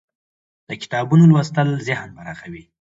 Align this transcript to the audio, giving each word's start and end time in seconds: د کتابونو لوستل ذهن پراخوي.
د 0.67 0.69
کتابونو 0.81 1.23
لوستل 1.31 1.67
ذهن 1.87 2.07
پراخوي. 2.17 2.63